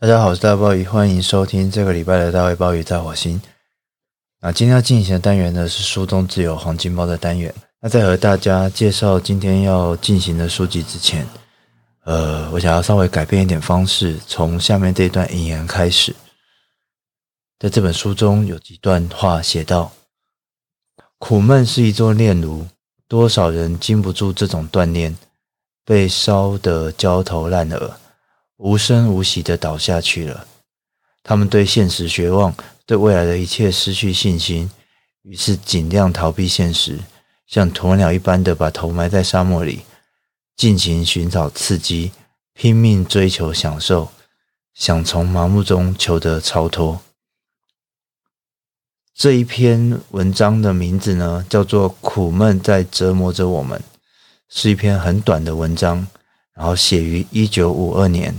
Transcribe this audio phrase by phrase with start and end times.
[0.00, 3.38] 大家好，我是大鲍鱼，欢迎收听这个礼拜的大卫鲍鱼在火星。
[4.40, 7.54] 那今天要进行的单元呢，是书中自有黄金包的单元。
[7.82, 11.28] 那在和大家介绍今天要进行的书籍之前，
[12.06, 16.16] 呃，我想要稍微改变一点方式，从下面这一段引言开始。
[17.58, 19.92] 在这本书中有几段话写道
[21.20, 22.66] ：“苦闷是一座炼炉，
[23.06, 25.14] 多少人经不住这种锻炼，
[25.84, 27.94] 被烧得焦头烂额。”
[28.62, 30.46] 无声无息地倒下去了。
[31.22, 34.70] 他们对现实绝望，对未来的一切失去信心，
[35.22, 36.98] 于是尽量逃避现实，
[37.46, 39.80] 像鸵鸟一般的把头埋在沙漠里，
[40.56, 42.12] 尽情寻找刺激，
[42.52, 44.10] 拼命追求享受，
[44.74, 47.00] 想从麻木中求得超脱。
[49.14, 53.78] 这一篇文章的名字呢，叫做《苦闷在折磨着我们》，
[54.50, 56.06] 是一篇很短的文章，
[56.54, 58.34] 然后写于一九五二年。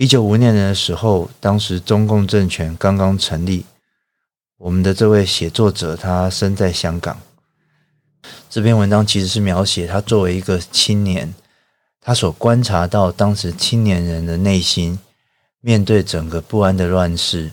[0.00, 3.66] 一九五年的时候，当时中共政权刚刚成立，
[4.56, 7.20] 我们的这位写作者他身在香港。
[8.48, 11.34] 这篇文章其实是描写他作为一个青年，
[12.00, 14.98] 他所观察到当时青年人的内心，
[15.60, 17.52] 面对整个不安的乱世，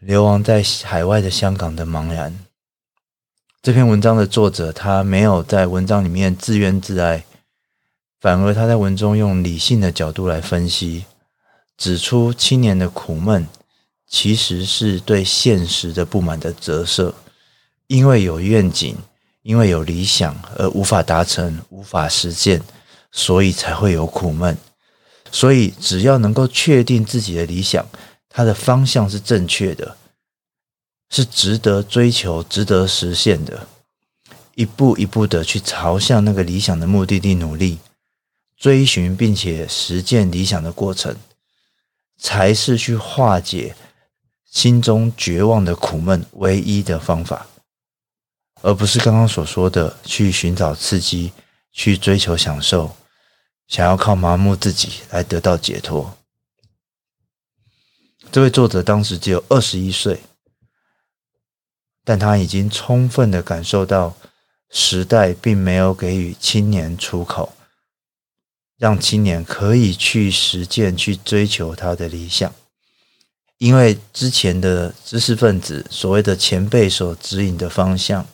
[0.00, 2.38] 流亡在海外的香港的茫然。
[3.62, 7.24] 这篇文章的作者他没有在文章里面自怨自艾，
[8.20, 11.06] 反而他在文中用理性的角度来分析。
[11.76, 13.46] 指出青年的苦闷，
[14.08, 17.14] 其实是对现实的不满的折射。
[17.86, 18.96] 因为有愿景，
[19.42, 22.60] 因为有理想而无法达成、无法实现，
[23.12, 24.56] 所以才会有苦闷。
[25.30, 27.86] 所以，只要能够确定自己的理想，
[28.28, 29.96] 它的方向是正确的，
[31.10, 33.66] 是值得追求、值得实现的，
[34.54, 37.78] 一步一步的去朝向那个理想的目的地努力，
[38.56, 41.14] 追寻并且实践理想的过程。
[42.18, 43.74] 才是去化解
[44.44, 47.46] 心中绝望的苦闷唯一的方法，
[48.62, 51.32] 而不是刚刚所说的去寻找刺激、
[51.72, 52.96] 去追求享受，
[53.68, 56.16] 想要靠麻木自己来得到解脱。
[58.32, 60.20] 这位作者当时只有二十一岁，
[62.02, 64.16] 但他已经充分的感受到
[64.70, 67.55] 时代并没有给予青年出口。
[68.78, 72.52] 让青年可以去实践、去追求他的理想，
[73.56, 78.26] 因为之前的知识分子所谓的前辈所指引的方向，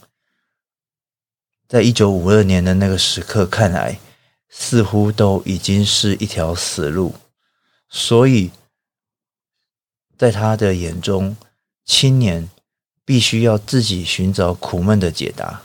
[1.69, 4.01] 在一九五二年的那个时刻看来，
[4.49, 7.15] 似乎都已经是一条死路，
[7.89, 8.51] 所以
[10.19, 11.37] 在他的眼中，
[11.85, 12.51] 青年
[13.05, 15.63] 必须要自己寻找苦闷的解答。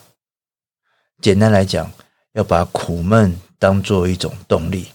[1.20, 1.92] 简单来讲，
[2.34, 3.40] 要把苦闷。
[3.60, 4.88] 当做一种动力，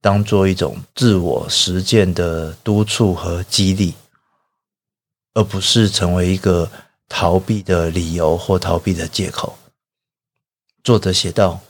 [0.00, 3.94] 当做一种自我实践的督促和激励，
[5.34, 6.70] 而不是成为一个
[7.08, 9.56] 逃避的理由或逃避的借口。
[10.84, 11.60] 作者写道：“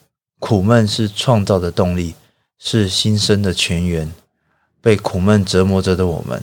[0.41, 2.14] 苦闷是创造的动力，
[2.59, 4.12] 是新生的泉源。
[4.80, 6.42] 被苦闷折磨着的我们，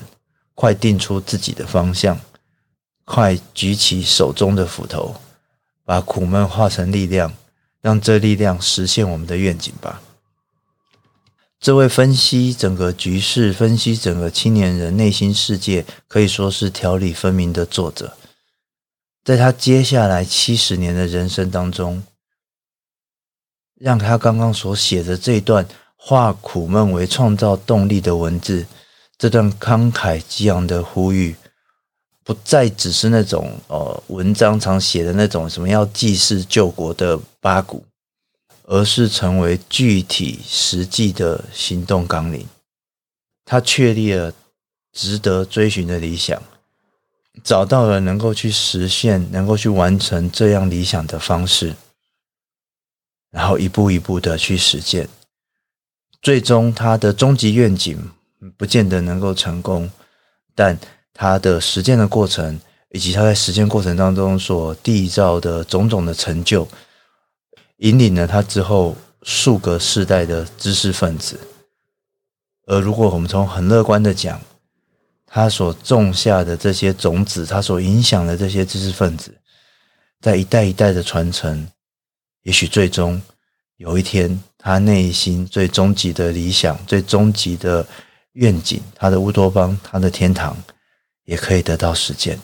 [0.56, 2.18] 快定出自己的方向，
[3.04, 5.16] 快举起手中的斧头，
[5.84, 7.34] 把苦闷化成力量。”
[7.82, 10.02] 让这力量实现我们的愿景吧。
[11.60, 18.16] 这位分析整个局势、分析整个青年人内心世界，可以说是条理分明的作者，
[19.26, 22.04] 在他接下来七十年的人生当中，
[23.76, 25.68] 让他刚刚所写的这段
[25.98, 28.66] 化苦闷为创造动力的文字，
[29.18, 31.36] 这段慷慨激昂的呼吁。
[32.30, 37.84] 不再只是那种呃文章常写的那种什么要济世救国的八股，
[38.66, 42.46] 而是成为具体实际的行动纲领。
[43.46, 44.32] 他确立了
[44.94, 46.40] 值得追寻的理想，
[47.44, 51.76] 找到了能够去实现、能够去完成这样理想的方式，
[53.32, 55.10] 然后一步一步的去实践。
[56.22, 57.98] 最终，他的终极愿景
[58.56, 59.90] 不见得能够成功，
[60.54, 60.78] 但。
[61.22, 62.58] 他的实践的过程，
[62.92, 66.66] 以及他在实践过程当中所缔造的种种的成就，
[67.80, 71.38] 引领了他之后数个世代的知识分子。
[72.68, 74.40] 而如果我们从很乐观的讲，
[75.28, 79.36] 他所种下的这些种子，他所影响的这些知识分子，
[80.22, 81.68] 在一代一代的传承，
[82.44, 83.22] 也许最终
[83.76, 87.86] 有一天，他内心最终极的理想、最终极的
[88.36, 90.56] 愿景，他的乌托邦，他的天堂。
[91.30, 92.40] 也可以得到实践。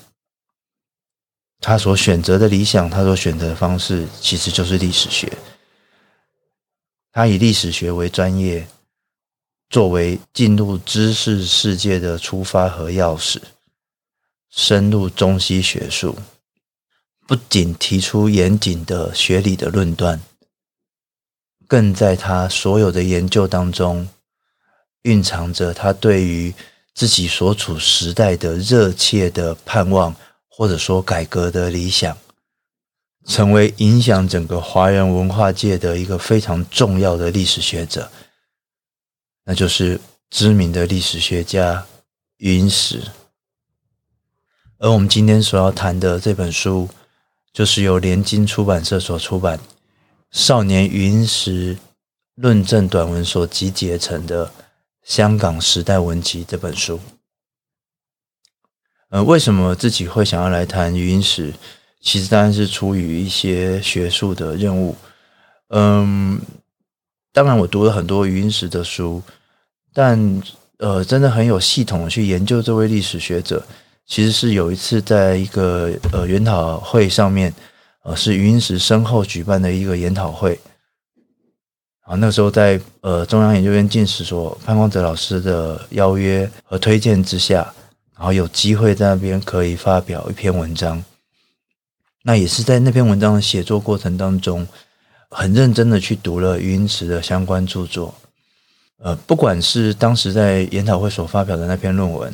[1.59, 5.35] 他所选择的理想，他所选择的方式，其实就是历史学。
[7.11, 8.67] 他以历史学为专业，
[9.71, 13.41] 作为进入知识世界的出发和钥匙，
[14.51, 16.15] 深入中西学术，
[17.25, 20.21] 不仅提出严谨的学理的论断，
[21.67, 24.07] 更在他所有的研究当中
[25.01, 26.53] 蕴藏着他对于
[26.95, 30.15] 自己所处时代的热切的盼望，
[30.47, 32.17] 或者说改革的理想，
[33.25, 38.09] 成为影响整个华人文化界的一个非常重要的历史学者。
[39.43, 39.99] 那就是
[40.29, 41.85] 知名的历史学家
[42.37, 43.03] 云石，
[44.79, 46.89] 而我们今天所要谈的这本书，
[47.51, 49.57] 就是由联经出版社所出版
[50.31, 51.77] 《少年云石
[52.35, 54.47] 论证短文》所集结成的
[55.05, 56.99] 《香港时代文集》这本书。
[59.09, 61.53] 呃，为什么自己会想要来谈余英时？
[62.01, 64.95] 其实当然是出于一些学术的任务。
[65.69, 66.41] 嗯。
[67.31, 69.21] 当然，我读了很多余英时的书，
[69.93, 70.41] 但
[70.77, 73.63] 呃，真的很有系统的去研究这位历史学者。
[74.07, 77.53] 其实是有一次在一个呃研讨会上面，
[78.03, 80.59] 呃，是余英时身后举办的一个研讨会。
[82.05, 87.73] 啊，那时候在呃中央研究院进士所潘光泽老师的邀约和推荐之下，
[88.15, 91.03] 然后有机会在那边可以发表一篇文章。
[92.23, 94.65] 那也是在那篇文章的写作过程当中。
[95.31, 98.13] 很认真的去读了余英时的相关著作，
[98.99, 102.33] 呃，不管是当时在研讨会所发表的那篇论文，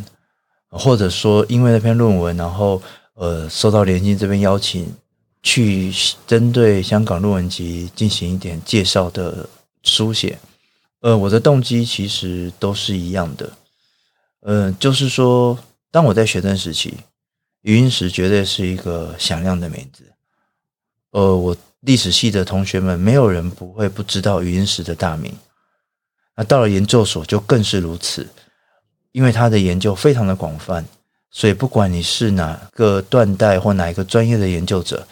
[0.70, 2.80] 或者说因为那篇论文，然后
[3.16, 4.94] 呃受到联经这边邀请，
[5.42, 5.92] 去
[6.28, 9.50] 针对香港论文集进行一点介绍的
[9.84, 10.40] 书写，
[11.00, 13.52] 呃，我的动机其实都是一样的，
[14.42, 15.58] 呃，就是说，
[15.90, 16.98] 当我在学生时期，
[17.62, 20.04] 余英时绝对是一个响亮的名字，
[21.12, 21.58] 呃，我。
[21.84, 25.36] 历史系的同学们，没有人不会不知道余英时的大名。
[26.36, 28.30] 那到了研究所就更是如此，
[29.14, 30.86] 因为他的研究非常的广泛，
[31.32, 35.08] 所以不管你是哪个断代或哪一个专业的研究者，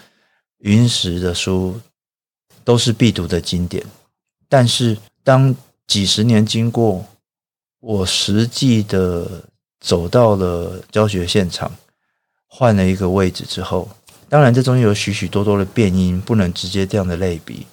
[0.59, 1.81] 余英时的书
[2.63, 3.83] 都是必读的经典。
[4.49, 5.55] 但是当
[5.87, 7.05] 几十年经过，
[7.79, 9.43] 我实际的
[9.79, 11.71] 走到了教学现场，
[12.47, 13.87] 换了一个位置之后。
[14.27, 17.65] 当然，这中间有许许多多的变音，不能直接这样的类比。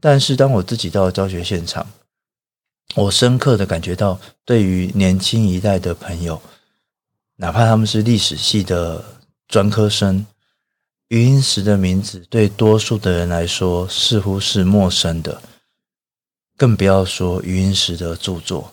[0.00, 1.86] 但是，当我自己到了教学现场，
[2.94, 6.40] 我深刻的感觉到，对于年轻一代的朋友，
[7.36, 9.04] 哪怕他们是历史系的
[9.48, 10.24] 专科生，
[11.08, 15.42] 余英时的名字对多数的人来说似乎是陌生的，
[16.62, 18.70] 更不要说余英时的著作。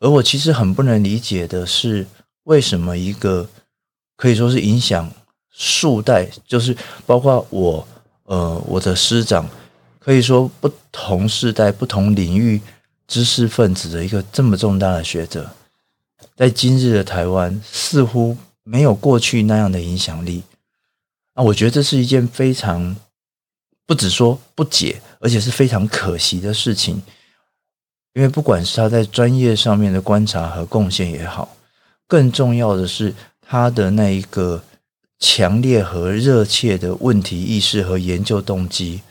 [0.00, 2.04] 而我其实很不能理解的是，
[2.42, 3.48] 为什么一个
[4.16, 5.08] 可以说是影响。
[5.50, 6.76] 数代就是
[7.06, 7.86] 包括我，
[8.24, 9.48] 呃，我的师长，
[10.00, 12.60] 可以说不同世代、不同领域
[13.06, 15.48] 知识分子的一个这么重大的学者，
[16.34, 20.42] 在今日的台湾似乎没有过去那样的影响力。
[21.34, 22.96] 啊，我觉得这是一件非常
[23.88, 27.02] 不只说不解，而且是非常可惜的事情。
[28.12, 31.56] 因为不管是他在专业上面的观察和贡献也好，
[32.06, 33.12] 更重要的是
[33.42, 34.62] 他的那一个。
[35.20, 39.02] 强烈和热切的问题意识和研究动机，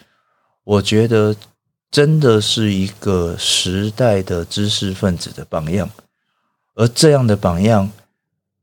[0.63, 1.35] 我觉得
[1.91, 5.89] 真的是一个时代的知识分子的榜样。
[6.75, 7.91] 而这样的榜样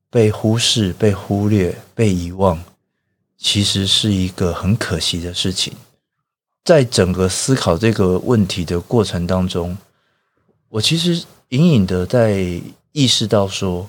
[0.08, 2.58] 被忽视、被忽略、被遗忘，
[3.36, 5.74] 其实是一个很可惜的事情。
[6.64, 9.76] 在整个思考这个问题的过程当中，
[10.70, 12.60] 我其实隐隐的在
[12.92, 13.88] 意识到说。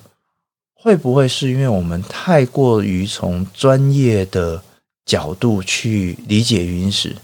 [0.78, 4.62] 会不会是因为我们太过于从专业的
[5.04, 7.16] 角度去理解余英时，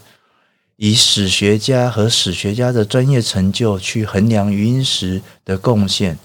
[0.74, 6.18] 以史学家和史学家的专业成就去衡量余英时的贡献，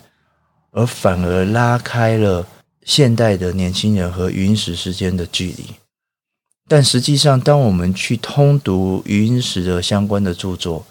[0.71, 2.47] 而反而拉开了
[2.83, 5.65] 现代的年轻人和余英时之间的距离？
[6.67, 10.85] 但实际上，当我们去通读余英时的相关的著作，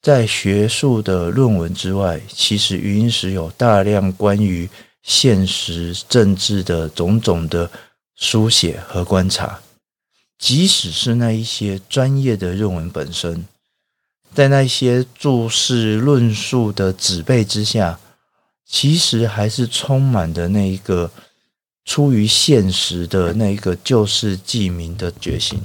[0.00, 4.68] 在学术的论文之外，其实余英时有大量关于
[5.02, 7.70] 现实政治的种种的
[8.16, 9.60] 书写和观察，
[10.38, 13.44] 即使是那一些专业的论文本身，
[14.32, 18.00] 在那些注释论述的纸背之下，
[18.66, 21.10] 其实还是充满的那一个
[21.84, 25.60] 出于现实的那一个救世济民的决心。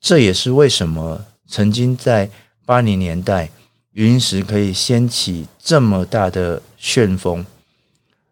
[0.00, 2.30] 这也是为什么曾经在
[2.64, 3.50] 八零年代，
[3.92, 7.44] 余英时可以掀起这么大的旋风。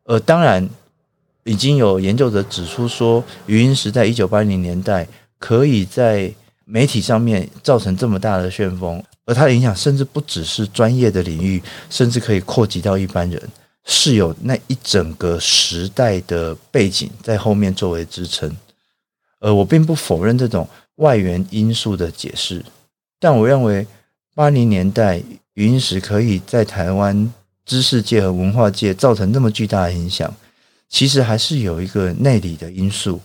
[0.04, 0.68] 呃，当然，
[1.44, 5.06] 已经有研究者指出说，余英时在一九八零年代
[5.38, 6.32] 可以在
[6.64, 13.48] 媒体上面造成这么大的旋风，而它的影响甚至不只是专业的领域，甚至可以扩及到一般人，
[13.84, 18.56] 是有那一整个时代的背景在后面作为支撑。
[19.40, 22.64] 而我并不否认这种外源因素的解释，
[23.18, 23.86] 但我认为
[24.34, 25.22] 八零年代
[25.54, 27.32] 语音石可以在台湾
[27.64, 30.34] 知识界和文化界造成那么巨大的影响，
[30.88, 33.20] 其实还是有一个内里的因素，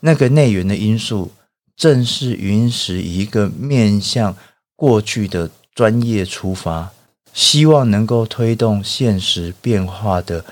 [0.00, 1.30] 那个内源的因素
[1.76, 4.36] 正是语音石以一个面向。
[4.80, 6.90] 过去的专业出发，
[7.32, 10.44] 希望能够推动现实变化的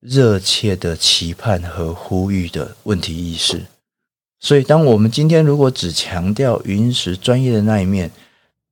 [0.00, 3.66] 热切的期盼和呼吁的问题意识。
[4.40, 8.10] 所以，当我们今天如果只强调云石专业的那一面，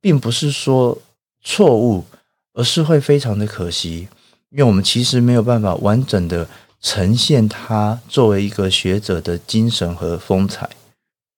[0.01, 0.97] 并不是说
[1.43, 2.05] 错误，
[2.55, 4.09] 而是会非常的可惜，
[4.51, 6.49] 因为我们其实没有办法完整的
[6.81, 10.71] 呈现他作为一个学者的精神和风采。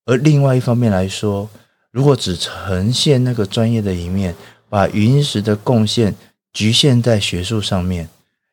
[0.05, 1.49] 而另外一方面来说，
[1.89, 4.35] 如果只呈现那个专业的一面，
[4.69, 6.15] 把语音石的贡献
[6.53, 8.07] 局限在学术上面，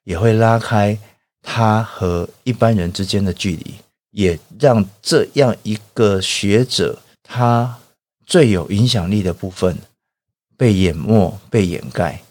[0.05, 0.99] 也会拉开
[1.43, 3.75] 他和一般人之间的距离，
[4.11, 7.79] 也让这样一个学者他
[8.25, 9.77] 最有影响力的部分
[10.57, 12.23] 被淹没、被掩盖，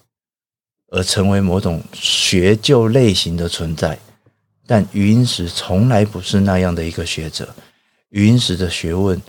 [0.88, 3.98] 而成为某种学究类型的存在。
[4.68, 7.56] 但语音石从来不是那样的一个学者，
[8.10, 9.22] 语音石的学问。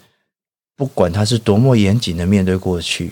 [0.78, 3.10] 不管他是多么严谨的面对过去，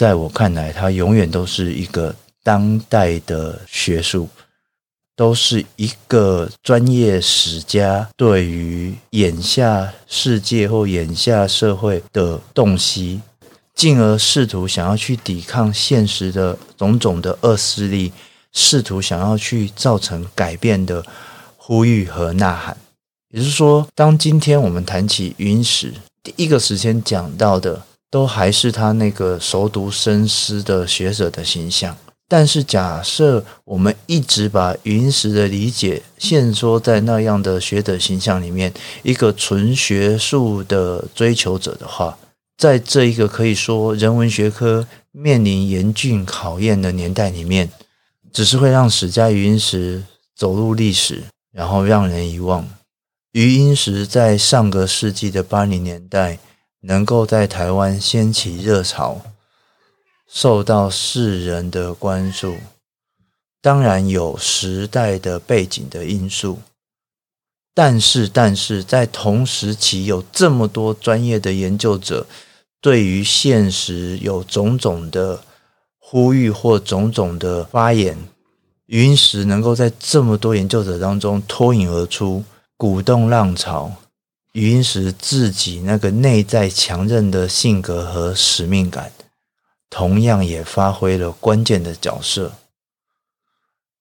[0.00, 4.30] 在我看来，他永远都是一个当代的学术，
[5.14, 13.20] 都是一个专业史家对于眼下世界或眼下社会的洞悉，
[13.74, 18.10] 进而试图想要去抵抗现实的种种的恶势力，
[18.54, 21.04] 试图想要去造成改变的
[21.58, 22.74] 呼吁和呐喊。
[23.28, 25.92] 也就是说，当今天我们谈起语音石，
[26.22, 31.96] 第一个时间讲到的都还是他那个熟读深思的学者的形象，
[32.28, 42.18] 但是假设我们一直把语音石的理解限缩在那样的学者形象里面，一个纯学术的追求者的话，
[42.58, 47.70] 在这一个可以说人文学科面临严峻考验的年代里面，
[48.32, 50.02] 只是会让史家语音石
[50.36, 52.68] 走入历史，然后让人遗忘。
[53.32, 56.38] 余音石在上个世纪的八零年代
[56.80, 59.20] 能够在台湾掀起热潮，
[60.26, 62.56] 受到世人的关注，
[63.60, 66.58] 当然有时代的背景的因素，
[67.74, 72.26] 但是，但是在同时期有这么多专业的研究者
[72.80, 75.42] 对于现实有种种的
[75.98, 78.16] 呼吁或种种的发言，
[78.86, 82.44] 云石能够在这么多研究者当中脱颖而出。
[82.76, 83.92] 鼓动浪潮，
[84.52, 89.12] 余音石自己那个内在强韧的性格和使命感，
[89.88, 92.52] 同样也发挥了关键的角色。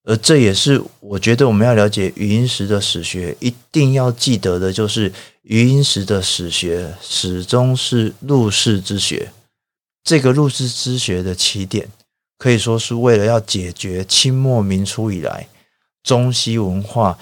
[0.03, 5.13] 而这也是我觉得我们要了解余音石的史学，一定要记得的，就是
[5.44, 9.32] 余音石的史学始终是入世之学。
[10.03, 11.89] 这个入世之学的起点，
[12.38, 15.48] 可以说是为了要解决清末民初以来
[16.03, 17.20] 中西文化。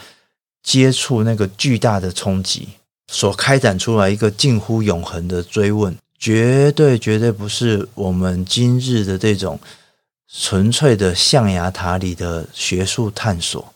[0.63, 2.67] 接触那个巨大的冲击，
[3.11, 9.59] 所开展出来一个近乎永恒的追问，绝对绝对不是我们今日的这种
[10.31, 13.73] 纯粹的象牙塔里的学术探索。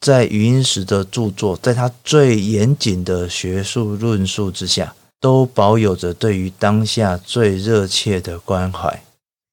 [0.00, 9.02] 在余英时的著作，在他最严谨的学术论述之下，都保有着对于当下最热切的关怀。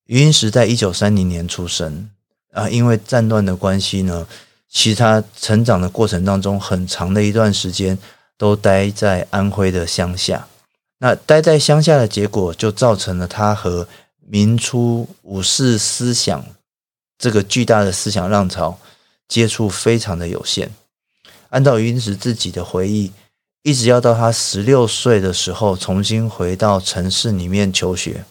[0.07, 2.09] 余英时在一九三零年出生
[2.51, 4.27] 啊，因为战乱的关系呢。
[4.73, 7.97] 其实他成长的过程当中，很长的一段时间
[8.41, 10.47] 都待在安徽的乡下。
[10.97, 13.87] 那待在乡下的结果，就造成了他和
[14.27, 16.43] 民初五四思想
[17.19, 18.79] 这个巨大的思想浪潮
[19.27, 20.71] 接触非常的有限。
[21.49, 23.11] 按照语音石自己的回忆，
[23.61, 28.25] 一直要到他十六岁的时候，重新回到城市里面求学。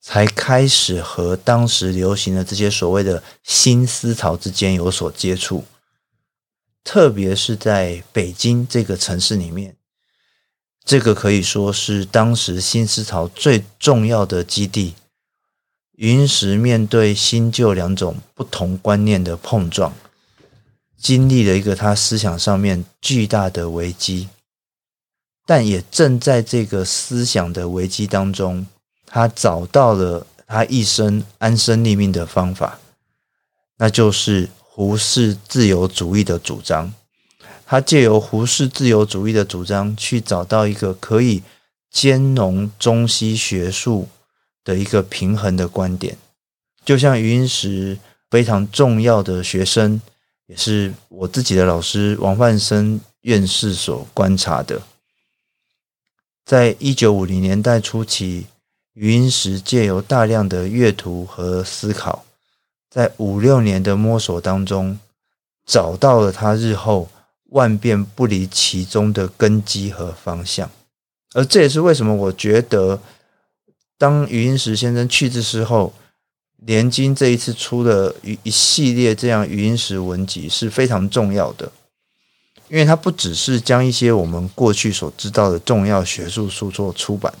[0.00, 5.64] 才开始和当时流行的这些所谓的新思潮之间有所接触，
[6.82, 9.76] 特别是在北京这个城市里面，
[10.84, 14.94] 这个可以说是当时新思潮最重要的基地。
[15.92, 19.92] 云石面对新旧两种不同观念的碰撞，
[20.96, 24.30] 经历了一个他思想上面巨大的危机，
[25.44, 28.66] 但也正在这个思想的危机当中。
[29.12, 32.78] 他找到了他一生安身立命的方法，
[33.76, 36.94] 那就是胡适自由主义的主张。
[37.66, 41.42] 他借由胡适自由主义的主张，去找到一个可以
[41.90, 44.08] 兼容中西学术
[44.64, 46.16] 的一个平衡的观点。
[46.84, 47.98] 就像余英时
[48.30, 50.00] 非常重要的学生，
[50.46, 54.82] 也是我自己的老师王泛森院士所观察的，
[56.44, 58.46] 在一九五零年代初期，
[58.94, 62.24] 余英时借由大量的阅读和思考，
[62.90, 64.98] 在五六年的摸索当中，
[65.64, 67.08] 找到了他日后
[67.50, 70.68] 万变不离其宗的根基和方向。
[71.32, 73.00] 而这也是为什么我觉得，
[73.96, 75.94] 当余英时先生去世之后，
[76.56, 81.70] 联经这一次出的一一系列这样余英时文集是非常重要的，
[82.68, 87.32] 因为它不只是将一些我们过去所知道的重要学术著作出版。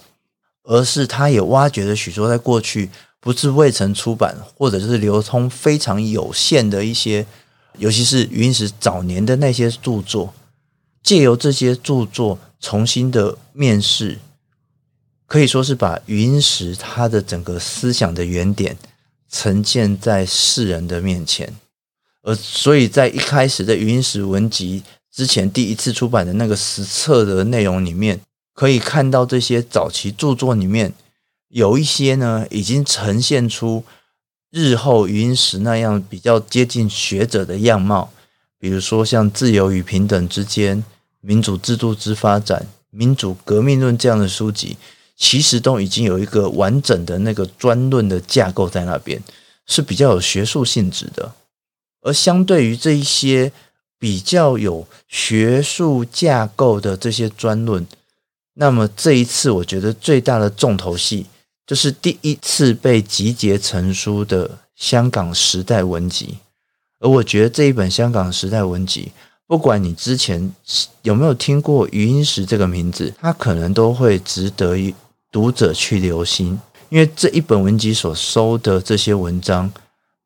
[0.62, 2.90] 而是他也挖掘了许多在过去
[3.20, 7.26] 不是未曾出版或者是流通非常有限的一些，
[7.78, 10.32] 尤其是云石早年的那些著作，
[11.02, 14.18] 借由这些著作重新的面世，
[15.26, 18.76] 可以说是把余英时他的整个思想的原点
[19.30, 21.54] 呈现在世人的面前。
[22.22, 28.20] 而所以在一开始的云石文集之前第一次出版的那个实册的内容里面。
[28.52, 30.92] 可以看到这些早期著作里面
[31.50, 33.84] 有一些呢，已经呈现出
[34.50, 38.12] 日后余英时那样比较接近学者的样貌，
[38.58, 40.78] 比如说像《自由与平等之间》
[41.20, 44.76] 《民主制度之发展》《民主革命论》这样的书籍，
[45.16, 49.20] 其实都已经有一个完整的那个专论的架构在那边，
[49.66, 51.32] 是比较有学术性质的。
[52.02, 53.52] 而相对于这一些
[53.98, 57.86] 比较有学术架构的这些专论。
[58.54, 61.26] 那么这一次，我觉得最大的重头戏
[61.66, 66.26] 就是第一次被集结成书的《香港时代文集》，
[66.98, 69.12] 而我觉得这一本《香港时代文集》，
[69.46, 70.52] 不管你之前
[71.02, 74.76] 有没有听过余英时这个名字，它可能都会值得
[75.30, 79.72] 读者去留心，因为这一本文集所收的这些文章，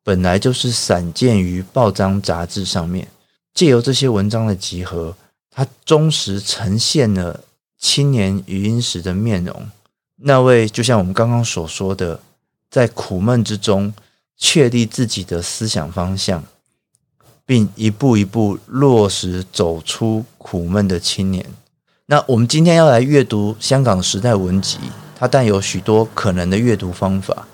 [0.03, 3.07] 本来就是散见于报章杂志上面，
[3.53, 5.15] 借由这些文章的集合，
[5.51, 7.41] 它忠实呈现了。
[7.77, 9.69] 青年余英时的面容，
[10.17, 12.19] 那位就像我们刚刚所说的，
[12.69, 13.93] 在苦闷之中
[14.37, 16.43] 确立自己的思想方向，
[17.45, 21.45] 并一步一步落实走出苦闷的青年。
[22.05, 24.77] 那我们今天要来阅读《香港时代文集》，
[25.17, 27.47] 它带有许多可能的阅读方法，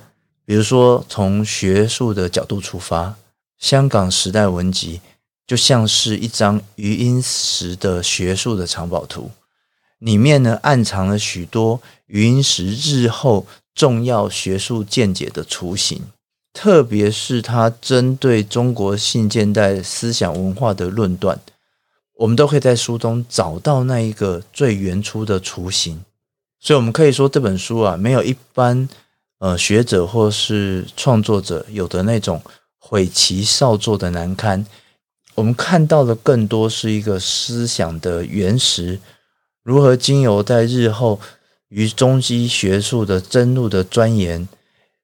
[0.45, 3.07] 比如说从学术的角度出发，
[3.57, 4.97] 《香港时代文集》
[5.47, 9.31] 就像是一张余英时的学术的藏宝图。
[10.01, 16.01] 里面呢，暗藏了许多云石日后重要学术见解的雏形，
[16.51, 21.39] 特别是他针对中国现现代思想文化的论断，
[22.15, 26.03] 我们都可以在书中找到那一个最原初的雏形。
[26.59, 28.89] 所以，我们可以说这本书啊，没有一般
[29.37, 32.41] 呃学者或是创作者有的那种
[32.79, 34.65] 毁其少作的难堪。
[35.35, 38.99] 我们看到的更多是一个思想的原石。
[39.63, 41.19] 如何经由在日后
[41.69, 44.47] 于中西学术的深入的钻研，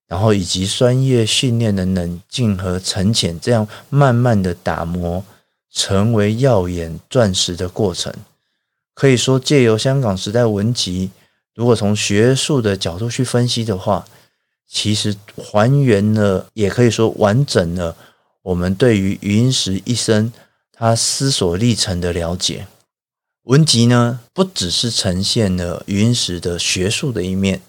[0.08, 5.24] 然后以及专业训练的冷静和沉潜，这样慢慢的打磨，
[5.72, 8.14] 成为耀眼钻石的过程。
[8.94, 11.12] 可以说，借由香港时代文集，
[11.54, 14.06] 如果从学术的角度去分析的话，
[14.68, 17.96] 其实还原了，也可以说完整了
[18.42, 20.34] 我们对于余英时一生
[20.74, 22.66] 他思索历程的了解。
[23.48, 27.62] 文集呢，不只是呈现了余英时的学术的一面，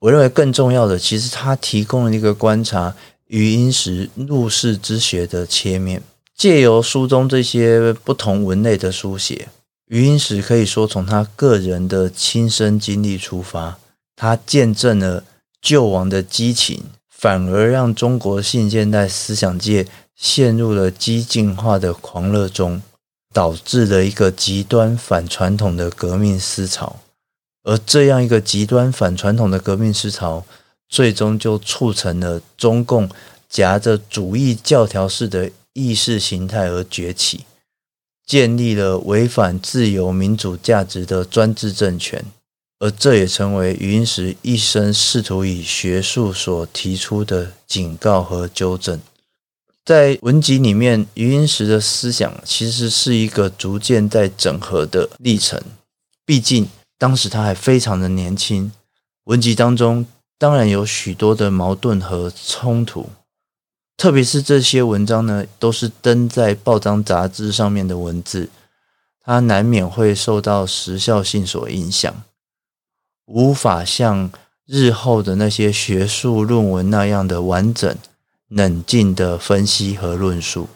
[0.00, 2.96] 我认为更重要的，其实它提供了一个观察
[3.26, 6.02] 余英时入世之学的切面。
[6.34, 9.48] 借由书中这些不同文类的书写，
[9.88, 13.78] 余英时可以说从他个人的亲身经历出发，
[14.16, 15.24] 他见证了
[15.60, 22.80] 救亡的激情，反而让中国现现代思想界陷入了激进化的狂热中。
[23.32, 27.00] 导致了一个极端反传统的革命思潮，
[27.62, 30.44] 而这样一个极端反传统的革命思潮，
[30.88, 33.08] 最终就促成了中共
[33.48, 37.44] 夹着主义教条式的意识形态而崛起，
[38.26, 42.24] 建立了违反自由民主价值的专制政权，
[42.78, 49.00] 而这也成为余英时一生试图以学术所提出的警告和纠正。
[49.84, 55.60] 在文集里面，余英时的思想其实是一个逐渐在整合的历程。
[56.24, 58.70] 毕竟当时他还非常的年轻，
[59.24, 60.06] 文集当中
[60.38, 63.10] 当然有许多的矛盾和冲突，
[63.96, 68.50] 特别是这些文章呢，都是登在报章杂志上面的文字，
[69.20, 72.22] 它难免会受到时效性所影响，
[73.26, 74.30] 无法像
[74.64, 77.96] 日后的那些学术论文那样的完整、
[78.54, 80.68] 冷静的分析和论述。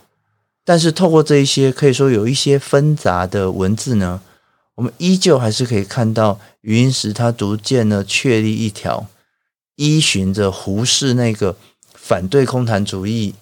[0.65, 4.21] 但是，透过这一些可以说有一些纷杂的文字呢，
[4.75, 9.07] 我们依旧还是可以看到余英时他逐渐呢确立一条，
[9.77, 11.57] 依循着胡适那个
[11.95, 13.35] 反对空谈主义，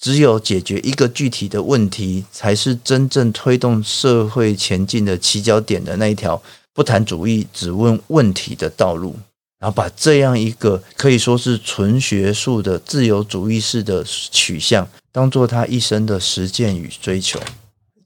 [0.00, 6.42] 只有解决一个具体的问题，才是真正推动社会前进的起脚点的那一条
[6.72, 9.16] 不谈主义，只问问题的道路。
[9.64, 17.40] 然后把这样一个可以说是纯学术的自由主义式的取向，当做他一生的实践与追求。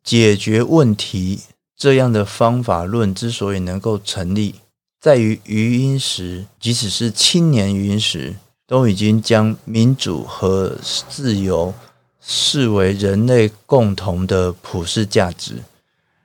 [0.05, 1.41] 解决问题
[1.77, 4.55] 这样的方法论之所以能够成立，
[5.01, 11.75] 在于余英时，即使是青年余英时，都已经将民主和自由
[12.21, 15.55] 视为人类共同的普世价值，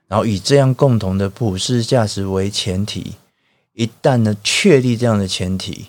[0.08, 3.13] 然后以这样共同的普世价值为前提。
[3.73, 5.88] 一旦呢确立这样的前提，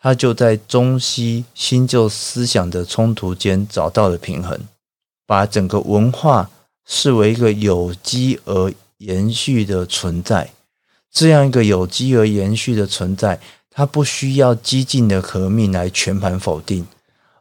[0.00, 4.58] 他就在中西新旧思想的冲突间找到了平衡，
[5.26, 6.50] 把整个文化
[6.86, 10.50] 视为一个有机而延续的存在。
[11.10, 16.86] 这样一个有机而延续的存在，它不需要激进的革命来全盘否定，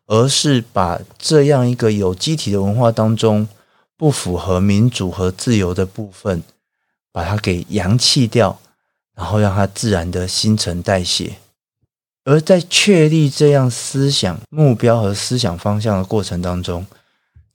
[0.05, 3.47] 而是把这样一个有机体的文化当中
[3.95, 6.43] 不符合民主和自由的部分，
[7.11, 8.59] 把它给扬弃掉。
[9.17, 11.37] 然后让它自然的新陈代谢，
[12.23, 16.85] 而在确立这样思想目标和思想方向的过程当中，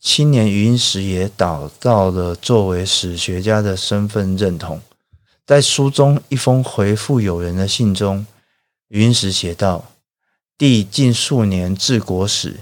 [0.01, 4.83] 青年余英时也找到了作为史学家的身份认同。
[5.46, 8.27] 在书中一封回复友人的信中，
[8.88, 9.85] 余英时写道
[10.59, 12.59] ：“弟近数年治国史，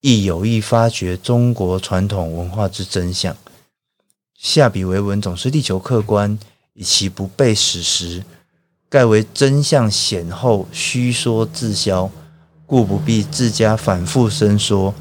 [0.00, 3.36] 亦有意发掘中国传统文化之真相。
[4.36, 6.36] 下笔为文，总是力求客观，
[6.72, 8.24] 以其不背史实。”
[8.90, 12.10] 盖为真相显后，虚说自消，
[12.66, 14.92] 故不必自家反复申说，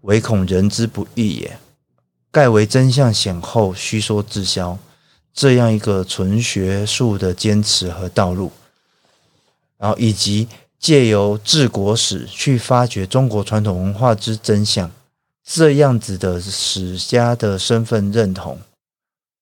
[0.00, 1.58] 唯恐人之不欲也。
[2.32, 4.78] 盖为真相显后，虚说自消，
[5.34, 8.50] 这样一个纯学术的坚持和道路，
[9.76, 14.90] 然后以及借由治国史去发掘中国传统文化之真相，
[15.44, 18.58] 这样子的史家的身份认同。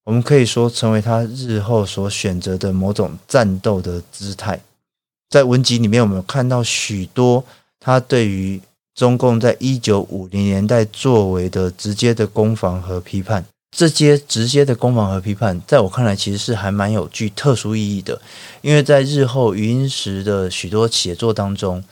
[0.05, 4.61] 我们可以说，成为他日后所选择的某种战斗的姿态。
[5.31, 7.45] 在文集里面，我们看到许多
[7.79, 8.61] 他对于
[8.97, 13.45] 中共在一九五零年代作为的直接的攻防和批判。
[13.71, 18.21] 这些直接的攻防和批判，在我看来，其实是还蛮有具特殊意义的。
[18.61, 21.83] 因为在日后余英时的许多写作当中，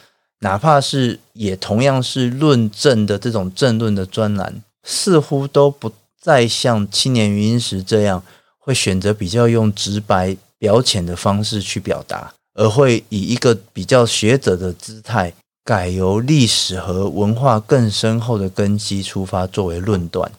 [0.41, 5.93] 哪怕是也同样是论证的这种政论的专栏，似乎都不。
[6.21, 8.23] 再像青年余英时这样，
[8.59, 15.33] 会选择比较用直白表浅的方式去表达，而会以一个比较学者的姿态，
[15.65, 20.31] 改由历史和文化更深厚的根基出发作为论断，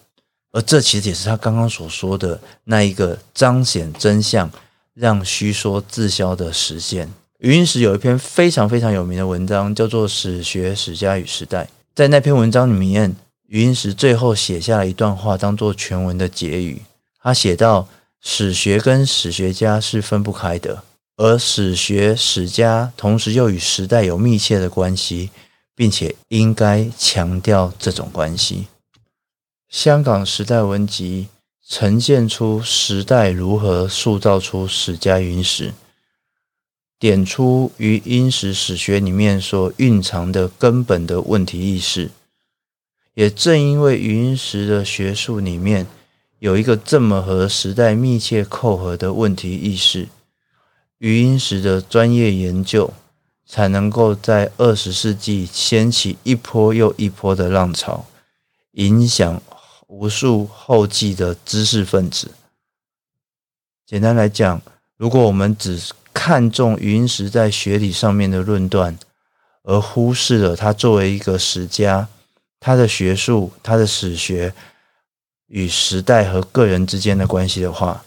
[0.52, 4.48] 而这其实也是他刚刚所说的那一个彰显真相、
[4.94, 7.10] 让虚说自销的实现。
[7.40, 13.16] 余英时有一篇非常非常有名的文章，叫做《史学史家与时代》，在那篇文章里面。
[13.52, 16.80] 余英时最后写下了一段话，当做全文的结语。
[17.20, 17.86] 他写道
[18.18, 20.82] ：“史学跟史学家是分不开的，
[21.18, 25.28] 而史学史家同时又与时代有密切的关系，
[25.76, 28.68] 并且应该强调这种关系。”
[29.68, 31.28] 香港时代文集
[31.68, 35.74] 呈现出时代如何塑造出史家余英时，
[36.98, 42.10] 点出余英时史学里面所蕴藏的根本的问题意识。
[43.14, 45.86] 也正因为余英时的学术里面
[46.38, 50.08] 有一个这么和时代密切扣合的问题意识，
[50.98, 52.92] 余英时的专业研究
[53.46, 58.06] 才能够在二十世纪掀起一波又一波的浪潮，
[58.72, 59.42] 影响
[59.88, 62.30] 无数后继的知识分子。
[63.86, 64.62] 简单来讲，
[64.96, 65.78] 如果我们只
[66.14, 68.98] 看重余英时在学理上面的论断，
[69.64, 72.08] 而忽视了他作为一个史家。
[72.64, 74.54] 他的学术、他的史学
[75.48, 78.04] 与时代和个人之间的关系的话，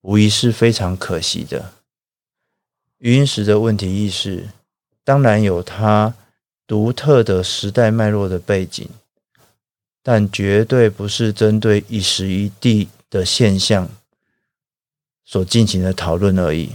[0.00, 1.72] 无疑是非常可惜的。
[2.98, 4.48] 余英时的问题意识，
[5.04, 6.12] 当然有他
[6.66, 8.88] 独特的时代脉络的背景，
[10.02, 13.88] 但绝对不是针对一时一地的现象
[15.24, 16.72] 所进行的讨论而已，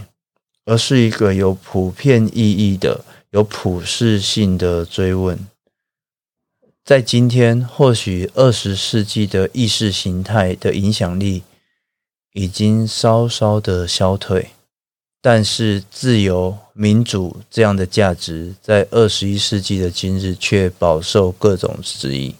[0.64, 5.38] 而是一个有普遍意义的、有普世性的追问。
[6.84, 11.44] 在今天，或许二十世纪的意识形态的影响力
[12.32, 14.50] 已经稍稍的消退，
[15.20, 22.34] 但是自由、民主这样的价值，在二十一世纪的今日却饱受各种质疑。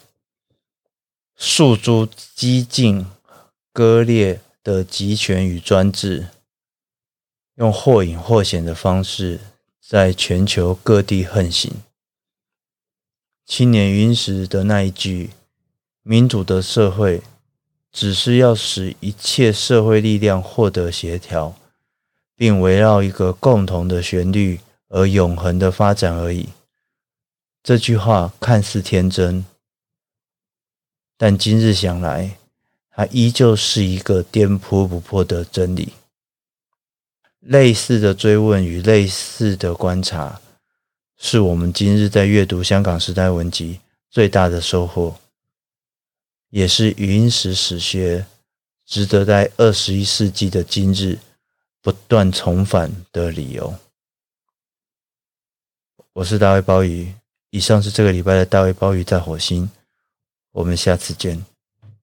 [1.37, 3.07] 诉诸激进、
[3.73, 6.29] 割裂的极权与专制，
[7.57, 9.41] 用或隐或显的方式，
[9.87, 11.73] 在全球各地横行。
[13.51, 15.31] 青年云时的那一句
[16.05, 17.21] “民主的社会”，
[17.91, 21.57] 只是要使一切社会力量获得协调。
[22.37, 26.51] 并围绕一个共同的旋律而永恒的发展而已。
[27.63, 29.45] 这句话看似天真，
[31.19, 32.39] 但今日想来，
[32.89, 35.93] 它依旧是一个颠扑不破的真理。
[37.41, 40.41] 类似的追问与类似的观察，
[41.23, 43.79] 是我们今日在阅读香港时代文集
[44.11, 45.15] 最大的收获，
[46.49, 48.27] 也是语音时史学
[48.87, 51.19] 值得在二十一世纪的今日。
[51.83, 53.75] 不断重返的理由。
[56.13, 57.15] 我是大卫鲍鱼，
[57.49, 59.71] 以上是这个礼拜的大卫鲍鱼在火星，
[60.51, 61.43] 我们下次见。